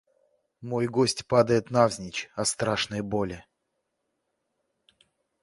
Мой 0.61 0.87
гость 0.87 1.27
падает 1.27 1.69
навзничь 1.69 2.31
от 2.33 2.47
страшной 2.47 3.01
боли. 3.01 3.45